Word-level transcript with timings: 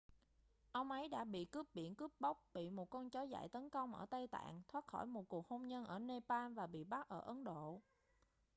ông 0.71 0.91
ấy 0.91 1.07
đã 1.09 1.23
bị 1.23 1.45
cướp 1.45 1.65
biển 1.73 1.95
cướp 1.95 2.11
bóc 2.19 2.43
bị 2.53 2.69
một 2.69 2.89
con 2.89 3.09
chó 3.09 3.21
dại 3.23 3.49
tấn 3.49 3.69
công 3.69 3.95
ở 3.95 4.05
tây 4.05 4.27
tạng 4.27 4.61
thoát 4.67 4.87
khỏi 4.87 5.05
một 5.05 5.29
cuộc 5.29 5.47
hôn 5.49 5.67
nhân 5.67 5.85
ở 5.85 5.99
nepal 5.99 6.53
và 6.53 6.67
bị 6.67 6.83
bắt 6.83 7.09
ở 7.09 7.19
ấn 7.19 7.43
độ 7.43 7.81